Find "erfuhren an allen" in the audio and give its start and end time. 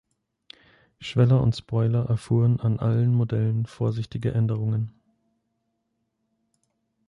2.09-3.13